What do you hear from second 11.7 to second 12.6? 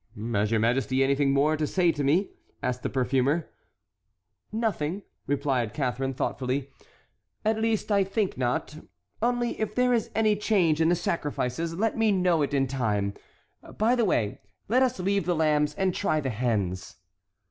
let me know it